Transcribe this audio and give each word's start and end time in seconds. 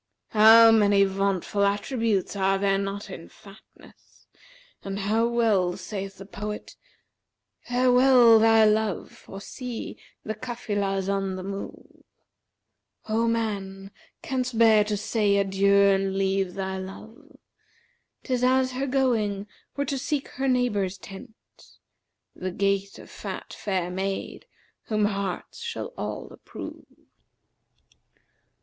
How 0.29 0.71
many 0.71 1.03
vauntful 1.05 1.63
attributes 1.63 2.35
are 2.35 2.57
there 2.57 2.79
not 2.79 3.11
in 3.11 3.29
fatness, 3.29 4.25
and 4.83 4.97
how 4.97 5.27
well 5.27 5.77
saith 5.77 6.17
the 6.17 6.25
poet, 6.25 6.75
'Farewell 7.67 8.39
thy 8.39 8.65
love, 8.65 9.11
for 9.11 9.39
see, 9.39 9.99
the 10.23 10.33
Cafilah's[FN#371] 10.33 11.09
on 11.11 11.35
the 11.35 11.43
move: 11.43 12.03
* 12.53 13.09
O 13.09 13.27
man, 13.27 13.91
canst 14.23 14.57
bear 14.57 14.83
to 14.85 14.97
say 14.97 15.37
adieu 15.37 15.71
and 15.71 16.17
leave 16.17 16.55
thy 16.55 16.79
love? 16.79 17.37
'Tis 18.23 18.43
as 18.43 18.71
her 18.71 18.87
going 18.87 19.45
were 19.75 19.85
to 19.85 19.99
seek 19.99 20.29
her 20.29 20.47
neighbour's 20.47 20.97
tent, 20.97 21.35
* 21.87 22.35
The 22.35 22.49
gait 22.49 22.97
of 22.97 23.11
fat 23.11 23.53
fair 23.53 23.91
maid, 23.91 24.47
whom 24.85 25.05
hearts 25.05 25.59
shall 25.59 25.93
all 25.95 26.29
approve.' 26.31 26.87